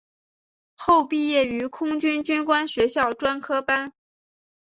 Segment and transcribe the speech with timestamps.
[0.77, 3.93] 后毕业于空军军官学校专科班。